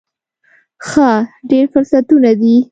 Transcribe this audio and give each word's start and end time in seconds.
ښه، 0.87 1.11
ډیر 1.49 1.65
فرصتونه 1.73 2.31
دي 2.41 2.55